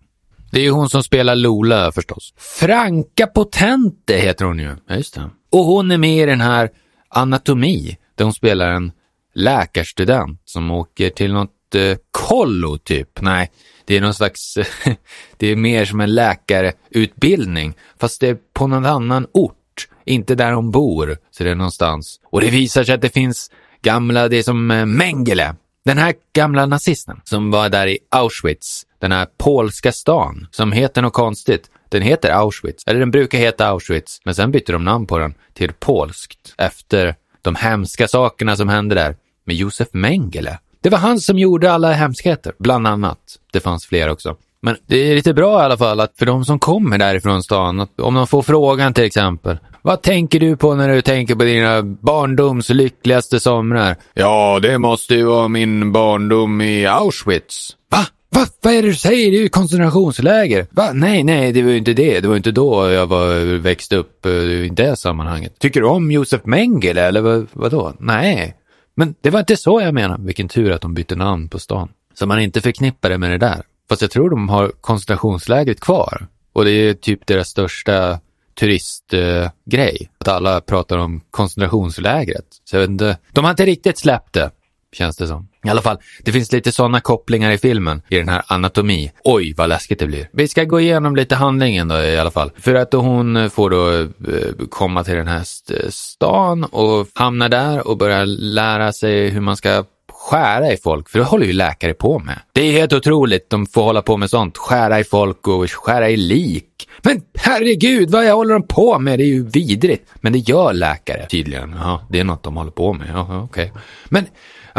Det 0.51 0.59
är 0.59 0.63
ju 0.63 0.69
hon 0.69 0.89
som 0.89 1.03
spelar 1.03 1.35
Lola 1.35 1.91
förstås. 1.91 2.33
Franka 2.37 3.27
Potente 3.27 4.13
heter 4.13 4.45
hon 4.45 4.59
ju. 4.59 4.75
Ja, 4.87 4.95
just 4.95 5.15
det. 5.15 5.29
Och 5.51 5.63
hon 5.63 5.91
är 5.91 5.97
med 5.97 6.23
i 6.23 6.25
den 6.25 6.41
här 6.41 6.69
Anatomi, 7.09 7.97
där 8.15 8.23
hon 8.23 8.33
spelar 8.33 8.71
en 8.71 8.91
läkarstudent 9.33 10.41
som 10.45 10.71
åker 10.71 11.09
till 11.09 11.33
något 11.33 11.75
eh, 11.75 11.97
kollo 12.11 12.77
typ. 12.77 13.21
Nej, 13.21 13.51
det 13.85 13.97
är 13.97 14.01
någon 14.01 14.13
slags, 14.13 14.57
det 15.37 15.47
är 15.47 15.55
mer 15.55 15.85
som 15.85 16.01
en 16.01 16.15
läkarutbildning, 16.15 17.73
fast 17.99 18.21
det 18.21 18.27
är 18.27 18.37
på 18.53 18.67
någon 18.67 18.85
annan 18.85 19.27
ort, 19.31 19.87
inte 20.05 20.35
där 20.35 20.51
hon 20.51 20.71
bor, 20.71 21.17
så 21.31 21.43
det 21.43 21.49
är 21.49 21.55
någonstans. 21.55 22.19
Och 22.23 22.41
det 22.41 22.49
visar 22.49 22.83
sig 22.83 22.95
att 22.95 23.01
det 23.01 23.13
finns 23.13 23.51
gamla, 23.81 24.27
det 24.27 24.37
är 24.37 24.43
som 24.43 24.71
eh, 24.71 24.85
Mengele, 24.85 25.55
den 25.85 25.97
här 25.97 26.13
gamla 26.33 26.65
nazisten 26.65 27.21
som 27.23 27.51
var 27.51 27.69
där 27.69 27.87
i 27.87 27.99
Auschwitz, 28.09 28.85
den 28.99 29.11
här 29.11 29.27
polska 29.37 29.91
stan 29.91 30.47
som 30.51 30.71
heter 30.71 31.01
något 31.01 31.13
konstigt. 31.13 31.69
Den 31.89 32.01
heter 32.01 32.31
Auschwitz, 32.31 32.83
eller 32.87 32.99
den 32.99 33.11
brukar 33.11 33.37
heta 33.37 33.67
Auschwitz, 33.67 34.21
men 34.25 34.35
sen 34.35 34.51
bytte 34.51 34.71
de 34.71 34.83
namn 34.83 35.07
på 35.07 35.17
den 35.17 35.33
till 35.53 35.73
polskt 35.73 36.55
efter 36.57 37.15
de 37.41 37.55
hemska 37.55 38.07
sakerna 38.07 38.55
som 38.55 38.69
hände 38.69 38.95
där 38.95 39.15
med 39.45 39.55
Josef 39.55 39.87
Mengele. 39.91 40.59
Det 40.81 40.89
var 40.89 40.97
han 40.97 41.19
som 41.19 41.39
gjorde 41.39 41.71
alla 41.71 41.91
hemskheter, 41.91 42.53
bland 42.59 42.87
annat. 42.87 43.19
Det 43.53 43.59
fanns 43.59 43.85
fler 43.85 44.09
också. 44.09 44.35
Men 44.61 44.77
det 44.87 44.97
är 44.97 45.15
lite 45.15 45.33
bra 45.33 45.61
i 45.61 45.65
alla 45.65 45.77
fall 45.77 45.99
att 45.99 46.17
för 46.17 46.25
de 46.25 46.45
som 46.45 46.59
kommer 46.59 46.97
därifrån 46.97 47.43
stan, 47.43 47.79
att 47.79 47.99
om 47.99 48.13
de 48.15 48.27
får 48.27 48.41
frågan 48.41 48.93
till 48.93 49.03
exempel. 49.03 49.57
Vad 49.81 50.01
tänker 50.01 50.39
du 50.39 50.57
på 50.57 50.75
när 50.75 50.89
du 50.89 51.01
tänker 51.01 51.35
på 51.35 51.43
dina 51.43 51.83
barndoms 51.83 52.69
lyckligaste 52.69 53.39
somrar? 53.39 53.95
Ja, 54.13 54.59
det 54.61 54.77
måste 54.77 55.15
ju 55.15 55.23
vara 55.23 55.47
min 55.47 55.91
barndom 55.91 56.61
i 56.61 56.85
Auschwitz. 56.85 57.75
Va? 57.91 58.05
Va? 58.29 58.45
Vad 58.61 58.73
är 58.73 58.81
det 58.81 58.87
du 58.87 58.95
säger? 58.95 59.31
Det 59.31 59.37
är 59.37 59.41
ju 59.41 59.49
koncentrationsläger. 59.49 60.67
Va? 60.71 60.91
Nej, 60.93 61.23
nej, 61.23 61.51
det 61.51 61.61
var 61.61 61.69
ju 61.69 61.77
inte 61.77 61.93
det. 61.93 62.19
Det 62.19 62.27
var 62.27 62.37
inte 62.37 62.51
då 62.51 62.89
jag 62.91 63.07
var, 63.07 63.57
växte 63.57 63.95
upp 63.95 64.25
eh, 64.25 64.31
i 64.31 64.69
det 64.69 64.95
sammanhanget. 64.95 65.59
Tycker 65.59 65.81
du 65.81 65.87
om 65.87 66.11
Josef 66.11 66.41
Mengele 66.45 67.01
eller 67.01 67.21
vad, 67.21 67.47
vadå? 67.53 67.93
Nej. 67.99 68.55
Men 68.95 69.15
det 69.21 69.29
var 69.29 69.39
inte 69.39 69.57
så 69.57 69.81
jag 69.81 69.93
menade. 69.93 70.25
Vilken 70.25 70.47
tur 70.47 70.71
att 70.71 70.81
de 70.81 70.93
bytte 70.93 71.15
namn 71.15 71.49
på 71.49 71.59
stan. 71.59 71.89
Så 72.13 72.25
man 72.25 72.39
inte 72.39 72.61
förknippar 72.61 73.09
det 73.09 73.17
med 73.17 73.31
det 73.31 73.37
där. 73.37 73.61
Fast 73.89 74.01
jag 74.01 74.11
tror 74.11 74.29
de 74.29 74.49
har 74.49 74.71
koncentrationslägret 74.81 75.79
kvar. 75.79 76.27
Och 76.53 76.65
det 76.65 76.71
är 76.71 76.93
typ 76.93 77.27
deras 77.27 77.49
största 77.49 78.19
turistgrej. 78.59 79.97
Eh, 80.01 80.07
att 80.17 80.27
alla 80.27 80.61
pratar 80.61 80.97
om 80.97 81.21
koncentrationslägret. 81.31 82.45
Så 82.63 82.75
jag 82.75 82.81
vet 82.81 82.89
inte. 82.89 83.17
De 83.31 83.43
har 83.43 83.51
inte 83.51 83.65
riktigt 83.65 83.97
släppt 83.97 84.33
det, 84.33 84.51
känns 84.91 85.17
det 85.17 85.27
som. 85.27 85.47
I 85.65 85.69
alla 85.69 85.81
fall, 85.81 85.97
det 86.23 86.31
finns 86.31 86.51
lite 86.51 86.71
sådana 86.71 87.01
kopplingar 87.01 87.51
i 87.51 87.57
filmen, 87.57 88.01
i 88.09 88.17
den 88.17 88.29
här 88.29 88.41
anatomi. 88.47 89.11
Oj, 89.23 89.53
vad 89.57 89.69
läskigt 89.69 89.99
det 89.99 90.07
blir. 90.07 90.29
Vi 90.33 90.47
ska 90.47 90.63
gå 90.63 90.79
igenom 90.79 91.15
lite 91.15 91.35
handlingen 91.35 91.87
då 91.87 91.97
i 91.97 92.17
alla 92.17 92.31
fall. 92.31 92.51
För 92.57 92.75
att 92.75 92.93
hon 92.93 93.49
får 93.49 93.69
då 93.69 93.99
eh, 93.99 94.67
komma 94.69 95.03
till 95.03 95.15
den 95.15 95.27
här 95.27 95.43
stan 95.89 96.63
och 96.63 97.07
hamna 97.13 97.49
där 97.49 97.87
och 97.87 97.97
börja 97.97 98.25
lära 98.25 98.93
sig 98.93 99.29
hur 99.29 99.41
man 99.41 99.57
ska 99.57 99.83
skära 100.19 100.73
i 100.73 100.77
folk, 100.77 101.09
för 101.09 101.19
det 101.19 101.25
håller 101.25 101.45
ju 101.45 101.53
läkare 101.53 101.93
på 101.93 102.19
med. 102.19 102.39
Det 102.53 102.61
är 102.61 102.71
helt 102.71 102.93
otroligt, 102.93 103.49
de 103.49 103.65
får 103.65 103.83
hålla 103.83 104.01
på 104.01 104.17
med 104.17 104.29
sånt. 104.29 104.57
Skära 104.57 104.99
i 104.99 105.03
folk 105.03 105.47
och 105.47 105.71
skära 105.71 106.09
i 106.09 106.17
lik. 106.17 106.89
Men 107.01 107.21
herregud, 107.35 108.09
vad 108.09 108.25
håller 108.25 108.53
de 108.53 108.67
på 108.67 108.99
med? 108.99 109.19
Det 109.19 109.23
är 109.23 109.33
ju 109.33 109.49
vidrigt. 109.49 110.09
Men 110.15 110.33
det 110.33 110.39
gör 110.39 110.73
läkare 110.73 111.27
tydligen. 111.27 111.75
Ja, 111.79 112.07
det 112.09 112.19
är 112.19 112.23
något 112.23 112.43
de 112.43 112.57
håller 112.57 112.71
på 112.71 112.93
med. 112.93 113.07
Ja, 113.13 113.41
okej. 113.43 113.71
Okay. 113.71 113.81
Men 114.09 114.25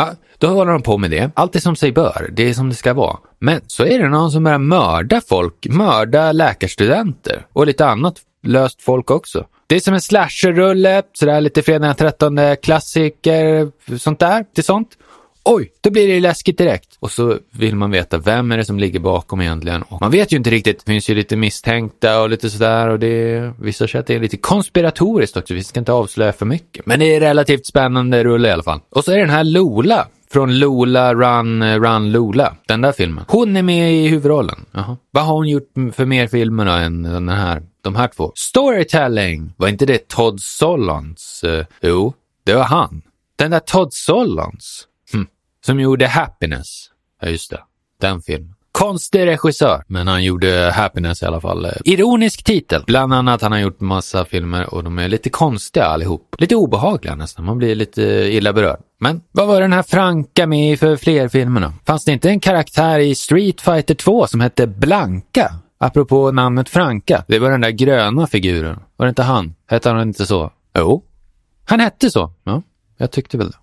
Ja, 0.00 0.14
då 0.38 0.46
håller 0.46 0.72
de 0.72 0.82
på 0.82 0.98
med 0.98 1.10
det. 1.10 1.30
Allt 1.34 1.56
är 1.56 1.60
som 1.60 1.76
sig 1.76 1.92
bör. 1.92 2.30
Det 2.32 2.48
är 2.48 2.54
som 2.54 2.68
det 2.68 2.74
ska 2.74 2.94
vara. 2.94 3.16
Men 3.38 3.60
så 3.66 3.84
är 3.84 3.98
det 3.98 4.08
någon 4.08 4.30
som 4.30 4.44
börjar 4.44 4.58
mörda 4.58 5.20
folk, 5.28 5.66
mörda 5.70 6.32
läkarstudenter 6.32 7.46
och 7.52 7.66
lite 7.66 7.86
annat 7.86 8.14
löst 8.42 8.82
folk 8.82 9.10
också. 9.10 9.46
Det 9.66 9.76
är 9.76 9.80
som 9.80 9.94
en 9.94 10.00
slasherrulle, 10.00 11.02
sådär 11.12 11.40
lite 11.40 11.62
fredag 11.62 11.86
den 11.86 11.96
13 11.96 12.38
klassiker, 12.62 13.70
sånt 13.98 14.18
där, 14.18 14.44
till 14.54 14.64
sånt. 14.64 14.88
Oj, 15.44 15.72
då 15.80 15.90
blir 15.90 16.08
det 16.08 16.20
läskigt 16.20 16.58
direkt. 16.58 16.96
Och 16.98 17.10
så 17.10 17.38
vill 17.52 17.76
man 17.76 17.90
veta 17.90 18.18
vem 18.18 18.52
är 18.52 18.56
det 18.56 18.64
som 18.64 18.78
ligger 18.78 19.00
bakom 19.00 19.40
egentligen. 19.40 19.82
Och 19.82 20.00
man 20.00 20.10
vet 20.10 20.32
ju 20.32 20.36
inte 20.36 20.50
riktigt. 20.50 20.78
Det 20.84 20.92
finns 20.92 21.10
ju 21.10 21.14
lite 21.14 21.36
misstänkta 21.36 22.22
och 22.22 22.30
lite 22.30 22.50
sådär 22.50 22.88
och 22.88 22.98
det 22.98 23.52
vissa 23.58 23.88
sätt 23.88 24.10
är 24.10 24.20
lite 24.20 24.36
konspiratoriskt 24.36 25.36
också. 25.36 25.54
Vi 25.54 25.64
ska 25.64 25.80
inte 25.80 25.92
avslöja 25.92 26.32
för 26.32 26.46
mycket. 26.46 26.86
Men 26.86 27.00
det 27.00 27.14
är 27.14 27.20
relativt 27.20 27.66
spännande 27.66 28.24
rulle 28.24 28.48
i 28.48 28.52
alla 28.52 28.62
fall. 28.62 28.80
Och 28.90 29.04
så 29.04 29.12
är 29.12 29.16
det 29.16 29.22
den 29.22 29.30
här 29.30 29.44
Lola 29.44 30.08
från 30.32 30.58
Lola 30.58 31.14
Run 31.14 31.80
Run 31.80 32.12
Lola, 32.12 32.56
den 32.66 32.80
där 32.80 32.92
filmen. 32.92 33.24
Hon 33.28 33.56
är 33.56 33.62
med 33.62 33.94
i 33.94 34.08
huvudrollen. 34.08 34.64
Jaha. 34.72 34.96
Vad 35.10 35.24
har 35.24 35.34
hon 35.34 35.48
gjort 35.48 35.72
för 35.92 36.04
mer 36.04 36.26
filmer 36.26 36.64
då 36.64 36.72
än 36.72 37.02
den 37.02 37.28
här, 37.28 37.62
de 37.82 37.96
här 37.96 38.08
två? 38.08 38.32
Storytelling! 38.34 39.52
Var 39.56 39.68
inte 39.68 39.86
det 39.86 40.08
Todd 40.08 40.40
Solons? 40.40 41.44
Uh, 41.46 41.64
jo, 41.80 42.12
det 42.44 42.54
var 42.54 42.64
han. 42.64 43.02
Den 43.36 43.50
där 43.50 43.60
Todd 43.60 43.88
Solons. 43.92 44.86
Som 45.66 45.80
gjorde 45.80 46.06
Happiness. 46.06 46.90
Ja, 47.22 47.28
just 47.28 47.50
det. 47.50 47.60
Den 48.00 48.22
filmen. 48.22 48.54
Konstig 48.72 49.26
regissör, 49.26 49.84
men 49.86 50.08
han 50.08 50.24
gjorde 50.24 50.72
Happiness 50.74 51.22
i 51.22 51.26
alla 51.26 51.40
fall. 51.40 51.66
Ironisk 51.84 52.44
titel. 52.44 52.84
Bland 52.86 53.14
annat 53.14 53.42
han 53.42 53.52
har 53.52 53.58
gjort 53.58 53.80
massa 53.80 54.24
filmer 54.24 54.74
och 54.74 54.84
de 54.84 54.98
är 54.98 55.08
lite 55.08 55.30
konstiga 55.30 55.84
allihop. 55.84 56.34
Lite 56.38 56.56
obehagliga 56.56 57.14
nästan, 57.14 57.44
man 57.44 57.58
blir 57.58 57.74
lite 57.74 58.02
illa 58.32 58.52
berörd. 58.52 58.80
Men 58.98 59.20
vad 59.32 59.46
var 59.46 59.60
den 59.60 59.72
här 59.72 59.82
Franka 59.82 60.46
med 60.46 60.72
i 60.72 60.76
för 60.76 60.96
fler 60.96 61.28
filmer 61.28 61.60
då? 61.60 61.72
Fanns 61.86 62.04
det 62.04 62.12
inte 62.12 62.28
en 62.30 62.40
karaktär 62.40 62.98
i 62.98 63.14
Street 63.14 63.60
Fighter 63.60 63.94
2 63.94 64.26
som 64.26 64.40
hette 64.40 64.66
Blanka? 64.66 65.54
Apropå 65.78 66.30
namnet 66.32 66.68
Franka. 66.68 67.24
Det 67.28 67.38
var 67.38 67.50
den 67.50 67.60
där 67.60 67.70
gröna 67.70 68.26
figuren. 68.26 68.80
Var 68.96 69.06
det 69.06 69.10
inte 69.10 69.22
han? 69.22 69.54
Hette 69.66 69.90
han 69.90 70.02
inte 70.02 70.26
så? 70.26 70.52
Jo. 70.78 71.04
Han 71.64 71.80
hette 71.80 72.10
så. 72.10 72.32
Ja, 72.44 72.62
jag 72.96 73.10
tyckte 73.10 73.38
väl 73.38 73.50
det. 73.50 73.56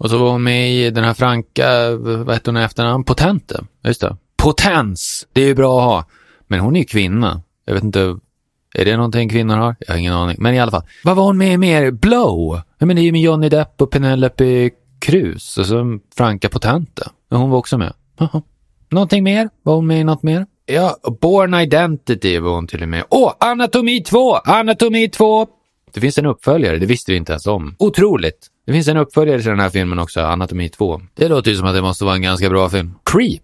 Och 0.00 0.10
så 0.10 0.18
var 0.18 0.30
hon 0.30 0.42
med 0.42 0.72
i 0.72 0.90
den 0.90 1.04
här 1.04 1.14
franka, 1.14 1.96
vad 1.96 2.30
hette 2.30 2.50
hon 2.50 2.56
i 2.56 2.62
efternamn? 2.62 3.04
Potente. 3.04 3.64
Just 3.84 4.00
det. 4.00 4.16
Potens! 4.36 5.26
Det 5.32 5.42
är 5.42 5.46
ju 5.46 5.54
bra 5.54 5.78
att 5.78 5.84
ha. 5.84 6.04
Men 6.46 6.60
hon 6.60 6.76
är 6.76 6.80
ju 6.80 6.86
kvinna. 6.86 7.42
Jag 7.64 7.74
vet 7.74 7.82
inte, 7.82 8.18
är 8.74 8.84
det 8.84 8.96
någonting 8.96 9.28
kvinnor 9.28 9.56
har? 9.56 9.76
Jag 9.78 9.94
har 9.94 9.98
ingen 9.98 10.12
aning. 10.12 10.36
Men 10.38 10.54
i 10.54 10.60
alla 10.60 10.70
fall. 10.70 10.82
Vad 11.04 11.16
var 11.16 11.24
hon 11.24 11.38
med 11.38 11.52
i 11.52 11.56
mer? 11.56 11.90
Blow? 11.90 12.60
Jag 12.78 12.86
men 12.86 12.96
det 12.96 13.02
är 13.02 13.04
ju 13.04 13.12
med 13.12 13.20
Johnny 13.20 13.48
Depp 13.48 13.82
och 13.82 13.90
Penelope 13.90 14.70
Cruz 15.00 15.58
och 15.58 15.66
så 15.66 15.98
Franka 16.16 16.48
Potente. 16.48 17.08
Men 17.28 17.40
hon 17.40 17.50
var 17.50 17.58
också 17.58 17.78
med. 17.78 17.92
Aha. 18.20 18.42
Någonting 18.88 19.24
mer? 19.24 19.50
Var 19.62 19.74
hon 19.74 19.86
med 19.86 20.00
i 20.00 20.04
något 20.04 20.22
mer? 20.22 20.46
Ja, 20.66 20.96
Born 21.20 21.54
Identity 21.54 22.38
var 22.38 22.54
hon 22.54 22.66
till 22.66 22.82
och 22.82 22.88
med. 22.88 23.04
Åh, 23.08 23.32
Anatomi 23.40 24.02
2! 24.02 24.34
Anatomi 24.34 25.08
2! 25.08 25.46
Det 25.92 26.00
finns 26.00 26.18
en 26.18 26.26
uppföljare, 26.26 26.78
det 26.78 26.86
visste 26.86 27.12
vi 27.12 27.16
inte 27.16 27.32
ens 27.32 27.46
om. 27.46 27.76
Otroligt! 27.78 28.46
Det 28.66 28.72
finns 28.72 28.88
en 28.88 28.96
uppföljare 28.96 29.40
till 29.40 29.50
den 29.50 29.60
här 29.60 29.70
filmen 29.70 29.98
också, 29.98 30.20
Anatomi 30.20 30.68
2. 30.68 31.00
Det 31.14 31.28
låter 31.28 31.50
ju 31.50 31.56
som 31.56 31.66
att 31.66 31.74
det 31.74 31.82
måste 31.82 32.04
vara 32.04 32.14
en 32.14 32.22
ganska 32.22 32.48
bra 32.48 32.68
film. 32.68 32.94
Creep! 33.04 33.42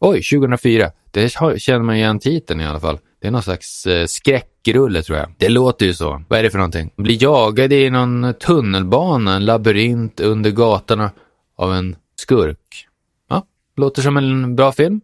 Oj, 0.00 0.22
2004. 0.22 0.90
Det 1.10 1.28
känner 1.58 1.78
man 1.78 1.96
igen 1.96 2.18
titeln 2.18 2.60
i 2.60 2.66
alla 2.66 2.80
fall. 2.80 2.98
Det 3.20 3.26
är 3.26 3.30
någon 3.30 3.42
slags 3.42 3.86
eh, 3.86 4.06
skräckrulle 4.06 5.02
tror 5.02 5.18
jag. 5.18 5.34
Det 5.38 5.48
låter 5.48 5.86
ju 5.86 5.94
så. 5.94 6.22
Vad 6.28 6.38
är 6.38 6.42
det 6.42 6.50
för 6.50 6.58
någonting? 6.58 6.90
Blir 6.96 7.22
jagad 7.22 7.72
i 7.72 7.90
någon 7.90 8.34
tunnelbana, 8.34 9.36
en 9.36 9.44
labyrint 9.44 10.20
under 10.20 10.50
gatorna 10.50 11.10
av 11.56 11.74
en 11.74 11.96
skurk. 12.16 12.86
Ja, 13.28 13.46
låter 13.76 14.02
som 14.02 14.16
en 14.16 14.56
bra 14.56 14.72
film. 14.72 15.00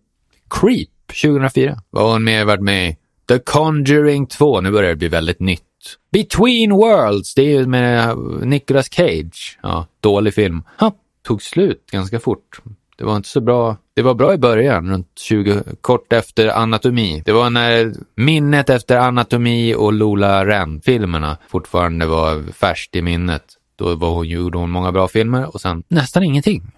Creep, 0.51 0.89
2004. 1.23 1.79
Vad 1.91 2.05
har 2.05 2.13
hon 2.13 2.25
mer 2.25 2.45
varit 2.45 2.63
med 2.63 2.91
i? 2.91 2.97
The 3.29 3.39
Conjuring 3.39 4.27
2. 4.27 4.61
Nu 4.61 4.71
börjar 4.71 4.91
det 4.91 4.97
bli 4.97 5.09
väldigt 5.09 5.41
nytt. 5.41 5.68
Between 6.13 6.71
Worlds, 6.73 7.35
det 7.35 7.43
är 7.43 7.59
ju 7.59 7.67
med 7.67 8.17
Nicolas 8.43 8.89
Cage. 8.91 9.59
Ja, 9.63 9.87
dålig 10.01 10.35
film. 10.35 10.63
Ha, 10.81 10.93
tog 11.23 11.43
slut 11.43 11.87
ganska 11.91 12.21
fort. 12.21 12.61
Det 12.99 13.05
var 13.05 13.17
inte 13.17 13.29
så 13.29 13.41
bra. 13.41 13.77
Det 13.95 14.03
var 14.03 14.15
bra 14.15 14.35
i 14.35 14.39
början, 14.39 14.91
runt 14.91 15.19
20, 15.19 15.63
kort 15.81 16.13
efter 16.13 16.49
Anatomi. 16.49 17.23
Det 17.25 17.33
var 17.33 17.51
när 17.51 17.93
minnet 18.15 18.71
efter 18.71 18.99
Anatomi 18.99 19.75
och 19.75 19.93
Lola 19.93 20.47
Ren-filmerna 20.47 21.37
fortfarande 21.49 22.07
var 22.07 22.53
färskt 22.53 22.97
i 22.97 23.03
minnet. 23.03 23.45
Då 23.77 23.95
var 23.95 24.11
hon, 24.11 24.29
gjorde 24.29 24.59
hon 24.59 24.71
många 24.71 24.93
bra 24.93 25.09
filmer 25.09 25.55
och 25.55 25.61
sen 25.61 25.83
nästan 25.89 26.23
ingenting. 26.23 26.73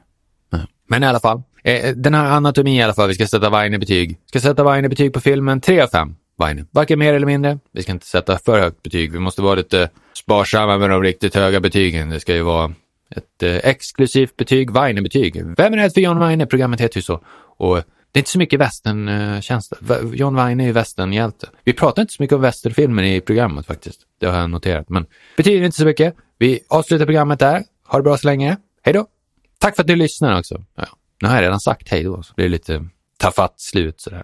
Men 0.88 1.02
i 1.02 1.06
alla 1.06 1.20
fall, 1.20 1.42
eh, 1.64 1.94
den 1.96 2.14
här 2.14 2.30
Anatomi 2.30 2.78
i 2.78 2.82
alla 2.82 2.94
fall, 2.94 3.08
vi 3.08 3.14
ska 3.14 3.26
sätta 3.26 3.50
Weine 3.50 3.78
betyg. 3.78 4.18
Ska 4.26 4.40
sätta 4.40 4.64
Weine 4.64 4.88
betyg 4.88 5.12
på 5.12 5.20
filmen 5.20 5.60
3 5.60 5.80
av 5.80 5.86
5. 5.86 6.14
Weine. 6.40 6.64
Varken 6.70 6.98
mer 6.98 7.14
eller 7.14 7.26
mindre. 7.26 7.58
Vi 7.72 7.82
ska 7.82 7.92
inte 7.92 8.06
sätta 8.06 8.38
för 8.38 8.60
högt 8.60 8.82
betyg. 8.82 9.12
Vi 9.12 9.18
måste 9.18 9.42
vara 9.42 9.54
lite 9.54 9.90
sparsamma 10.14 10.78
med 10.78 10.90
de 10.90 11.02
riktigt 11.02 11.34
höga 11.34 11.60
betygen. 11.60 12.10
Det 12.10 12.20
ska 12.20 12.34
ju 12.34 12.42
vara 12.42 12.72
ett 13.16 13.42
eh, 13.42 13.56
exklusivt 13.56 14.36
betyg, 14.36 14.70
Weine-betyg. 14.70 15.42
Vem 15.56 15.72
är 15.72 15.76
rädd 15.76 15.94
för 15.94 16.00
John 16.00 16.18
Weine? 16.18 16.46
Programmet 16.46 16.80
heter 16.80 16.98
ju 16.98 17.02
så. 17.02 17.20
Och 17.56 17.76
det 18.12 18.18
är 18.18 18.20
inte 18.20 18.30
så 18.30 18.38
mycket 18.38 18.60
västernkänsla. 18.60 19.76
John 20.12 20.34
Weine 20.34 20.62
är 20.62 20.66
ju 20.66 20.72
västernhjälte. 20.72 21.48
Vi 21.64 21.72
pratar 21.72 22.02
inte 22.02 22.14
så 22.14 22.22
mycket 22.22 22.34
om 22.34 22.40
västernfilmer 22.40 23.02
i 23.02 23.20
programmet 23.20 23.66
faktiskt. 23.66 24.00
Det 24.20 24.26
har 24.26 24.38
jag 24.38 24.50
noterat. 24.50 24.88
Men 24.88 25.06
betyder 25.36 25.66
inte 25.66 25.78
så 25.78 25.84
mycket. 25.84 26.14
Vi 26.38 26.60
avslutar 26.68 27.06
programmet 27.06 27.38
där. 27.38 27.62
Ha 27.86 27.98
det 27.98 28.02
bra 28.02 28.16
så 28.18 28.26
länge. 28.26 28.56
Hej 28.82 28.94
då! 28.94 29.06
Tack 29.58 29.76
för 29.76 29.82
att 29.82 29.88
ni 29.88 29.96
lyssnar 29.96 30.38
också. 30.38 30.64
Ja, 30.74 30.84
nu 31.22 31.28
har 31.28 31.34
jag 31.34 31.42
redan 31.42 31.60
sagt 31.60 31.88
hej 31.88 32.02
då, 32.02 32.22
så 32.22 32.32
det 32.36 32.42
blir 32.42 32.48
lite 32.48 32.86
tafatt 33.18 33.60
slut 33.60 34.00
sådär. 34.00 34.22